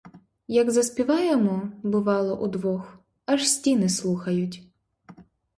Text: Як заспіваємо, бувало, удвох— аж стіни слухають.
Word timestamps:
Як 0.47 0.69
заспіваємо, 0.71 1.71
бувало, 1.83 2.37
удвох— 2.39 2.97
аж 3.25 3.47
стіни 3.49 3.89
слухають. 3.89 4.63